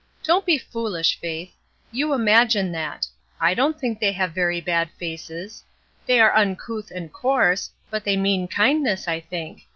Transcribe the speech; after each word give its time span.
''Don't 0.23 0.45
be 0.47 0.57
foolish, 0.57 1.19
Faith. 1.19 1.55
You 1.91 2.11
imagine 2.13 2.71
that. 2.71 3.05
I 3.39 3.53
don't 3.53 3.79
think 3.79 3.99
they 3.99 4.11
have 4.13 4.31
very 4.33 4.59
br 4.59 4.71
d 4.85 4.89
faces. 4.97 5.63
They 6.07 6.19
are 6.19 6.35
uncouth 6.35 6.89
and 6.89 7.13
coarse, 7.13 7.69
but 7.91 8.03
they 8.03 8.17
mean 8.17 8.47
kindness, 8.47 9.07
I 9.07 9.19
think. 9.19 9.67